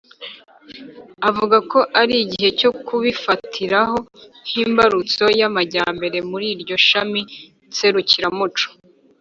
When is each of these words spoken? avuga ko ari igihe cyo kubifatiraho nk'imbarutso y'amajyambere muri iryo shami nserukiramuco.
avuga 1.29 1.57
ko 1.71 1.79
ari 2.01 2.15
igihe 2.23 2.49
cyo 2.59 2.71
kubifatiraho 2.85 3.97
nk'imbarutso 4.47 5.25
y'amajyambere 5.39 6.17
muri 6.29 6.45
iryo 6.53 6.75
shami 6.87 7.21
nserukiramuco. 7.69 8.67